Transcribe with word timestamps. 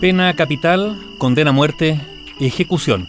Pena 0.00 0.34
capital, 0.34 0.98
condena 1.18 1.50
a 1.50 1.52
muerte, 1.54 2.00
ejecución. 2.38 3.08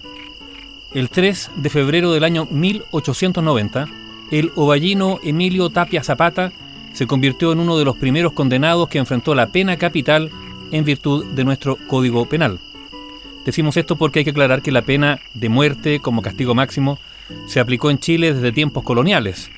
El 0.94 1.09
3 1.09 1.51
de 1.58 1.69
febrero 1.69 2.14
del 2.14 2.24
año 2.24 2.48
1890, 2.50 3.88
el 4.32 4.51
ovallino 4.56 5.19
Emilio 5.24 5.69
Tapia 5.69 6.03
Zapata 6.03 6.53
se 6.93 7.08
convirtió 7.08 7.51
en 7.51 7.59
uno 7.59 7.77
de 7.77 7.83
los 7.83 7.98
primeros 7.98 8.32
condenados 8.32 8.88
que 8.88 9.00
enfrentó 9.00 9.36
la 9.36 9.48
pena 9.48 9.78
capital 9.78 10.32
en 10.71 10.86
virtud 10.86 11.26
de 11.26 11.44
nuestro 11.44 11.78
Código 11.88 12.26
Penal. 12.28 12.60
Decimos 13.46 13.76
esto 13.78 13.98
porque 13.98 14.20
hay 14.20 14.26
que 14.26 14.32
aclarar 14.32 14.62
que 14.62 14.71
la 14.71 14.82
pena 14.82 15.20
de 15.34 15.50
muerte 15.50 16.00
como 16.00 16.21
castigo 16.21 16.55
máximo 16.55 16.98
se 17.48 17.60
aplicó 17.60 17.89
en 17.89 18.00
Chile 18.00 18.34
desde 18.34 18.52
tiempos 18.52 18.84
coloniales. 18.84 19.52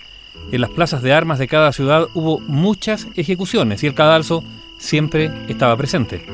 En 0.52 0.62
las 0.62 0.70
plazas 0.70 1.02
de 1.02 1.14
armas 1.14 1.40
de 1.40 1.48
cada 1.48 1.72
ciudad 1.72 2.08
hubo 2.14 2.40
muchas 2.40 3.08
ejecuciones 3.16 3.84
y 3.84 3.88
el 3.88 3.94
cadalso 3.94 4.44
siempre 4.78 5.32
estaba 5.48 5.76
presente. 5.76 6.26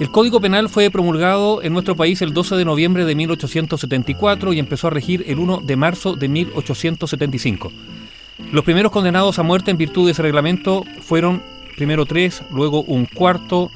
El 0.00 0.10
Código 0.10 0.40
Penal 0.40 0.70
fue 0.70 0.90
promulgado 0.90 1.62
en 1.62 1.74
nuestro 1.74 1.94
país 1.94 2.22
el 2.22 2.32
12 2.32 2.56
de 2.56 2.64
noviembre 2.64 3.04
de 3.04 3.14
1874 3.14 4.54
y 4.54 4.58
empezó 4.58 4.86
a 4.86 4.90
regir 4.90 5.24
el 5.26 5.38
1 5.38 5.60
de 5.62 5.76
marzo 5.76 6.16
de 6.16 6.26
1875. 6.28 7.70
Los 8.50 8.64
primeros 8.64 8.90
condenados 8.90 9.38
a 9.38 9.42
muerte 9.42 9.70
en 9.70 9.76
virtud 9.76 10.06
de 10.06 10.12
ese 10.12 10.22
reglamento 10.22 10.84
fueron 11.02 11.42
primero 11.76 12.06
tres, 12.06 12.42
luego 12.50 12.82
un 12.82 13.04
cuarto, 13.04 13.70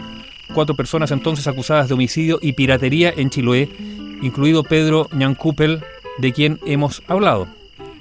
cuatro 0.52 0.74
personas 0.74 1.10
entonces 1.10 1.46
acusadas 1.46 1.88
de 1.88 1.94
homicidio 1.94 2.38
y 2.40 2.54
piratería 2.54 3.12
en 3.14 3.30
Chiloé, 3.30 3.68
incluido 4.22 4.64
Pedro 4.64 5.08
Ñancúpel, 5.12 5.82
de 6.18 6.32
quien 6.32 6.58
hemos 6.66 7.02
hablado. 7.06 7.46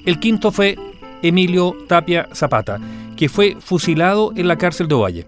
El 0.05 0.19
quinto 0.19 0.51
fue 0.51 0.77
Emilio 1.23 1.75
Tapia 1.87 2.29
Zapata, 2.33 2.79
que 3.17 3.29
fue 3.29 3.57
fusilado 3.59 4.31
en 4.35 4.47
la 4.47 4.57
cárcel 4.57 4.87
de 4.87 4.95
Ovalle. 4.95 5.27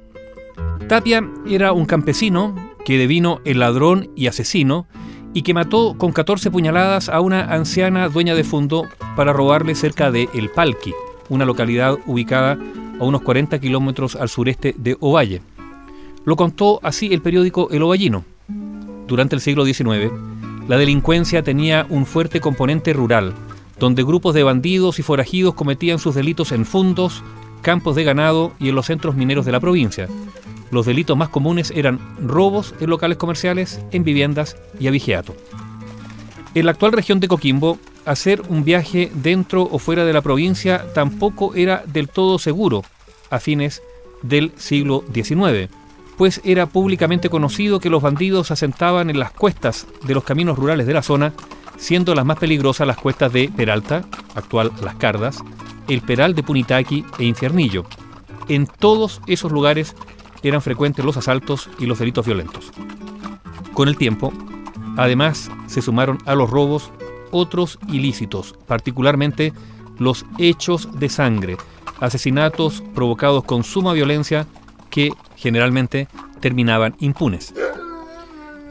Tapia 0.87 1.27
era 1.49 1.73
un 1.73 1.85
campesino 1.85 2.53
que 2.85 2.99
devino 2.99 3.41
el 3.45 3.59
ladrón 3.59 4.11
y 4.15 4.27
asesino 4.27 4.85
y 5.33 5.41
que 5.41 5.53
mató 5.53 5.97
con 5.97 6.11
14 6.11 6.51
puñaladas 6.51 7.09
a 7.09 7.19
una 7.19 7.41
anciana 7.53 8.07
dueña 8.07 8.35
de 8.35 8.43
fondo 8.43 8.85
para 9.15 9.33
robarle 9.33 9.73
cerca 9.75 10.11
de 10.11 10.29
El 10.33 10.49
Palqui, 10.49 10.93
una 11.29 11.45
localidad 11.45 11.97
ubicada 12.05 12.57
a 12.99 13.03
unos 13.03 13.21
40 13.21 13.59
kilómetros 13.59 14.15
al 14.15 14.29
sureste 14.29 14.75
de 14.77 14.95
Ovalle. 14.99 15.41
Lo 16.23 16.35
contó 16.35 16.79
así 16.83 17.13
el 17.13 17.21
periódico 17.21 17.69
El 17.71 17.83
Ovallino. 17.83 18.23
Durante 19.07 19.35
el 19.35 19.41
siglo 19.41 19.65
XIX, 19.65 20.11
la 20.67 20.77
delincuencia 20.77 21.43
tenía 21.43 21.85
un 21.89 22.05
fuerte 22.05 22.39
componente 22.39 22.93
rural, 22.93 23.33
donde 23.79 24.03
grupos 24.03 24.33
de 24.33 24.43
bandidos 24.43 24.99
y 24.99 25.03
forajidos 25.03 25.53
cometían 25.53 25.99
sus 25.99 26.15
delitos 26.15 26.51
en 26.51 26.65
fundos, 26.65 27.23
campos 27.61 27.95
de 27.95 28.03
ganado 28.03 28.53
y 28.59 28.69
en 28.69 28.75
los 28.75 28.85
centros 28.85 29.15
mineros 29.15 29.45
de 29.45 29.51
la 29.51 29.59
provincia. 29.59 30.07
Los 30.71 30.85
delitos 30.85 31.17
más 31.17 31.29
comunes 31.29 31.71
eran 31.75 31.99
robos 32.19 32.73
en 32.79 32.89
locales 32.89 33.17
comerciales, 33.17 33.81
en 33.91 34.03
viviendas 34.03 34.57
y 34.79 34.87
abigeato. 34.87 35.35
En 36.53 36.65
la 36.65 36.71
actual 36.71 36.93
región 36.93 37.19
de 37.19 37.27
Coquimbo, 37.27 37.77
hacer 38.05 38.41
un 38.49 38.63
viaje 38.63 39.11
dentro 39.13 39.63
o 39.63 39.79
fuera 39.79 40.05
de 40.05 40.13
la 40.13 40.21
provincia 40.21 40.85
tampoco 40.93 41.53
era 41.55 41.83
del 41.85 42.07
todo 42.07 42.39
seguro 42.39 42.83
a 43.29 43.39
fines 43.39 43.81
del 44.21 44.53
siglo 44.55 45.03
XIX, 45.13 45.69
pues 46.17 46.41
era 46.43 46.65
públicamente 46.65 47.29
conocido 47.29 47.79
que 47.79 47.89
los 47.89 48.01
bandidos 48.01 48.51
asentaban 48.51 49.09
en 49.09 49.19
las 49.19 49.31
cuestas 49.31 49.87
de 50.05 50.13
los 50.13 50.23
caminos 50.23 50.57
rurales 50.57 50.87
de 50.87 50.93
la 50.93 51.01
zona, 51.01 51.33
siendo 51.77 52.15
las 52.15 52.25
más 52.25 52.37
peligrosas 52.37 52.87
las 52.87 52.97
cuestas 52.97 53.31
de 53.33 53.49
Peralta, 53.49 54.05
actual 54.35 54.71
Las 54.81 54.95
Cardas, 54.95 55.43
el 55.87 56.01
Peral 56.01 56.35
de 56.35 56.43
Punitaqui 56.43 57.05
e 57.19 57.23
Infiernillo. 57.25 57.85
En 58.47 58.67
todos 58.67 59.21
esos 59.27 59.51
lugares 59.51 59.95
eran 60.43 60.61
frecuentes 60.61 61.03
los 61.03 61.17
asaltos 61.17 61.69
y 61.79 61.85
los 61.85 61.99
delitos 61.99 62.25
violentos. 62.25 62.71
Con 63.73 63.87
el 63.87 63.97
tiempo, 63.97 64.31
además, 64.97 65.49
se 65.67 65.81
sumaron 65.81 66.19
a 66.25 66.35
los 66.35 66.49
robos 66.49 66.91
otros 67.31 67.79
ilícitos, 67.87 68.55
particularmente 68.67 69.53
los 69.97 70.25
hechos 70.37 70.89
de 70.99 71.09
sangre, 71.09 71.57
asesinatos 71.99 72.83
provocados 72.93 73.43
con 73.43 73.63
suma 73.63 73.93
violencia 73.93 74.45
que 74.89 75.11
generalmente 75.35 76.07
terminaban 76.39 76.95
impunes. 76.99 77.53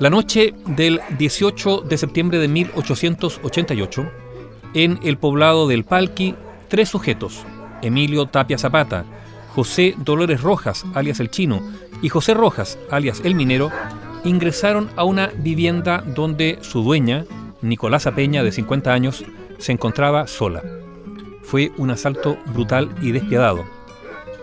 La 0.01 0.11
noche 0.11 0.55
del 0.67 1.01
18 1.19 1.83
de 1.83 1.97
septiembre 1.97 2.39
de 2.41 2.49
1888, 2.49 4.11
en 4.75 4.99
el 5.05 5.19
poblado 5.19 5.69
del 5.69 5.85
Palqui, 5.85 6.35
tres 6.67 6.89
sujetos, 6.89 7.45
Emilio 7.81 8.27
Tapia 8.27 8.59
Zapata, 8.59 9.05
José 9.55 9.95
Dolores 9.99 10.41
Rojas, 10.41 10.85
alias 10.95 11.21
el 11.21 11.31
Chino, 11.31 11.61
y 12.03 12.09
José 12.09 12.35
Rojas, 12.35 12.77
alias 12.91 13.21
el 13.23 13.37
Minero, 13.37 13.71
ingresaron 14.25 14.91
a 14.97 15.05
una 15.05 15.29
vivienda 15.29 16.03
donde 16.05 16.59
su 16.63 16.83
dueña, 16.83 17.25
Nicolás 17.63 18.09
Peña, 18.17 18.43
de 18.43 18.51
50 18.51 18.93
años, 18.93 19.25
se 19.59 19.71
encontraba 19.71 20.27
sola. 20.27 20.63
Fue 21.43 21.71
un 21.77 21.93
asalto 21.93 22.37
brutal 22.47 22.91
y 23.01 23.13
despiadado. 23.13 23.65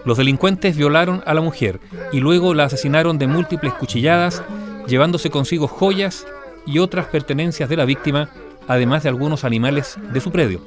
Los 0.06 0.18
delincuentes 0.18 0.78
violaron 0.78 1.22
a 1.25 1.33
la 1.33 1.41
mujer 1.41 1.81
y 2.13 2.22
luego 2.22 2.53
la 2.53 2.63
asesinaron 2.63 3.18
de 3.18 3.28
múltiples 3.28 3.73
cuchilladas, 3.73 4.41
llevándose 4.88 5.30
consigo 5.30 5.68
joyas 5.68 6.25
y 6.66 6.80
otras 6.80 7.08
pertenencias 7.08 7.69
de 7.69 7.78
la 7.78 7.86
víctima, 7.86 8.30
además 8.68 9.03
de 9.03 9.09
algunos 9.09 9.44
animales 9.44 9.97
de 10.14 10.22
su 10.22 10.31
predio. 10.31 10.62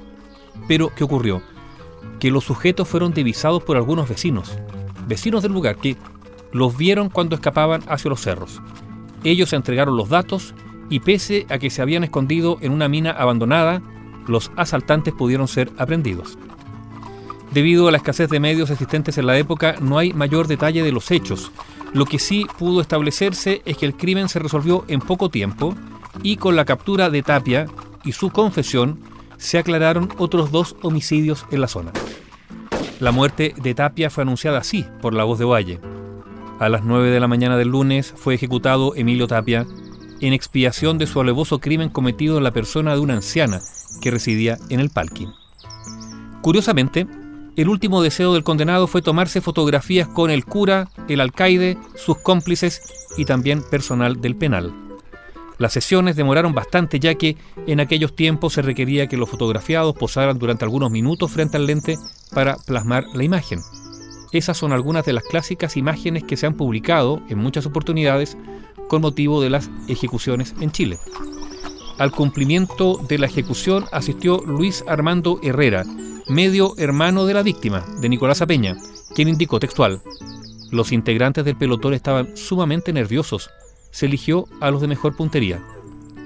Pero, 0.68 0.90
¿qué 0.94 1.04
ocurrió? 1.04 1.42
Que 2.20 2.30
los 2.30 2.44
sujetos 2.44 2.88
fueron 2.88 3.12
divisados 3.12 3.62
por 3.62 3.76
algunos 3.76 4.08
vecinos, 4.08 4.58
vecinos 5.06 5.42
del 5.42 5.52
lugar, 5.52 5.76
que 5.76 5.96
los 6.52 6.76
vieron 6.76 7.08
cuando 7.08 7.34
escapaban 7.34 7.82
hacia 7.88 8.08
los 8.08 8.20
cerros. 8.20 8.60
Ellos 9.24 9.52
entregaron 9.52 9.96
los 9.96 10.08
datos 10.08 10.54
y 10.90 11.00
pese 11.00 11.46
a 11.48 11.58
que 11.58 11.70
se 11.70 11.82
habían 11.82 12.04
escondido 12.04 12.58
en 12.60 12.72
una 12.72 12.88
mina 12.88 13.10
abandonada, 13.10 13.82
los 14.26 14.50
asaltantes 14.56 15.14
pudieron 15.14 15.48
ser 15.48 15.70
aprendidos. 15.78 16.38
Debido 17.52 17.88
a 17.88 17.92
la 17.92 17.98
escasez 17.98 18.28
de 18.30 18.40
medios 18.40 18.70
existentes 18.70 19.16
en 19.18 19.26
la 19.26 19.38
época, 19.38 19.76
no 19.80 19.98
hay 19.98 20.12
mayor 20.12 20.46
detalle 20.46 20.82
de 20.82 20.92
los 20.92 21.10
hechos. 21.10 21.52
Lo 21.94 22.06
que 22.06 22.18
sí 22.18 22.44
pudo 22.58 22.80
establecerse 22.80 23.62
es 23.64 23.78
que 23.78 23.86
el 23.86 23.94
crimen 23.94 24.28
se 24.28 24.40
resolvió 24.40 24.84
en 24.88 25.00
poco 25.00 25.30
tiempo 25.30 25.76
y 26.24 26.36
con 26.36 26.56
la 26.56 26.64
captura 26.64 27.08
de 27.08 27.22
Tapia 27.22 27.68
y 28.04 28.12
su 28.12 28.30
confesión 28.30 28.98
se 29.38 29.58
aclararon 29.58 30.08
otros 30.18 30.50
dos 30.50 30.74
homicidios 30.82 31.46
en 31.52 31.60
la 31.60 31.68
zona. 31.68 31.92
La 32.98 33.12
muerte 33.12 33.54
de 33.62 33.74
Tapia 33.74 34.10
fue 34.10 34.22
anunciada 34.22 34.58
así 34.58 34.84
por 35.00 35.14
la 35.14 35.22
voz 35.22 35.38
de 35.38 35.44
Valle. 35.44 35.80
A 36.58 36.68
las 36.68 36.84
9 36.84 37.10
de 37.10 37.20
la 37.20 37.28
mañana 37.28 37.56
del 37.56 37.68
lunes 37.68 38.12
fue 38.16 38.34
ejecutado 38.34 38.94
Emilio 38.96 39.28
Tapia 39.28 39.64
en 40.20 40.32
expiación 40.32 40.98
de 40.98 41.06
su 41.06 41.20
alevoso 41.20 41.60
crimen 41.60 41.90
cometido 41.90 42.38
en 42.38 42.44
la 42.44 42.52
persona 42.52 42.94
de 42.94 43.00
una 43.00 43.14
anciana 43.14 43.60
que 44.00 44.10
residía 44.10 44.58
en 44.68 44.80
el 44.80 44.90
Palquín. 44.90 45.30
Curiosamente, 46.42 47.06
el 47.56 47.68
último 47.68 48.02
deseo 48.02 48.32
del 48.32 48.42
condenado 48.42 48.86
fue 48.86 49.02
tomarse 49.02 49.40
fotografías 49.40 50.08
con 50.08 50.30
el 50.30 50.44
cura, 50.44 50.88
el 51.08 51.20
alcaide, 51.20 51.78
sus 51.94 52.18
cómplices 52.18 52.82
y 53.16 53.24
también 53.24 53.62
personal 53.62 54.20
del 54.20 54.36
penal. 54.36 54.72
Las 55.58 55.72
sesiones 55.72 56.16
demoraron 56.16 56.52
bastante 56.52 56.98
ya 56.98 57.14
que 57.14 57.36
en 57.66 57.78
aquellos 57.78 58.16
tiempos 58.16 58.54
se 58.54 58.62
requería 58.62 59.06
que 59.06 59.16
los 59.16 59.30
fotografiados 59.30 59.94
posaran 59.94 60.38
durante 60.38 60.64
algunos 60.64 60.90
minutos 60.90 61.30
frente 61.30 61.56
al 61.56 61.66
lente 61.66 61.96
para 62.32 62.56
plasmar 62.56 63.04
la 63.14 63.22
imagen. 63.22 63.60
Esas 64.32 64.56
son 64.56 64.72
algunas 64.72 65.04
de 65.04 65.12
las 65.12 65.22
clásicas 65.22 65.76
imágenes 65.76 66.24
que 66.24 66.36
se 66.36 66.46
han 66.46 66.54
publicado 66.54 67.22
en 67.28 67.38
muchas 67.38 67.66
oportunidades 67.66 68.36
con 68.88 69.00
motivo 69.00 69.40
de 69.40 69.50
las 69.50 69.70
ejecuciones 69.86 70.56
en 70.60 70.72
Chile. 70.72 70.98
Al 71.98 72.10
cumplimiento 72.10 72.98
de 73.08 73.18
la 73.18 73.26
ejecución 73.26 73.84
asistió 73.92 74.38
Luis 74.38 74.82
Armando 74.88 75.38
Herrera, 75.44 75.84
medio 76.28 76.74
hermano 76.78 77.26
de 77.26 77.34
la 77.34 77.42
víctima, 77.42 77.84
de 78.00 78.08
Nicolás 78.08 78.42
Peña, 78.46 78.76
quien 79.14 79.28
indicó 79.28 79.60
textual, 79.60 80.00
los 80.74 80.92
integrantes 80.92 81.44
del 81.44 81.56
pelotón 81.56 81.94
estaban 81.94 82.36
sumamente 82.36 82.92
nerviosos, 82.92 83.50
se 83.90 84.06
eligió 84.06 84.46
a 84.60 84.70
los 84.70 84.80
de 84.80 84.88
mejor 84.88 85.16
puntería. 85.16 85.62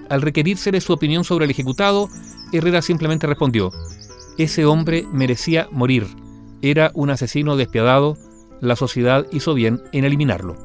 Al 0.08 0.22
requerírsele 0.22 0.80
su 0.80 0.92
opinión 0.92 1.22
sobre 1.24 1.44
el 1.44 1.50
ejecutado, 1.50 2.08
Herrera 2.52 2.80
simplemente 2.80 3.26
respondió, 3.26 3.70
ese 4.38 4.64
hombre 4.64 5.04
merecía 5.12 5.68
morir, 5.70 6.06
era 6.62 6.90
un 6.94 7.10
asesino 7.10 7.56
despiadado, 7.56 8.16
la 8.60 8.74
sociedad 8.74 9.26
hizo 9.32 9.54
bien 9.54 9.82
en 9.92 10.04
eliminarlo. 10.04 10.56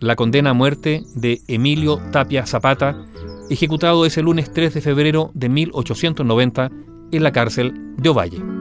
La 0.00 0.16
condena 0.16 0.50
a 0.50 0.54
muerte 0.54 1.02
de 1.14 1.40
Emilio 1.46 1.98
Tapia 2.10 2.46
Zapata, 2.46 3.06
ejecutado 3.48 4.04
ese 4.06 4.22
lunes 4.22 4.52
3 4.52 4.74
de 4.74 4.80
febrero 4.80 5.30
de 5.34 5.48
1890 5.48 6.70
en 7.12 7.22
la 7.22 7.32
cárcel 7.32 7.94
de 7.96 8.08
Ovalle. 8.08 8.53